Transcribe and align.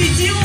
победил 0.00 0.39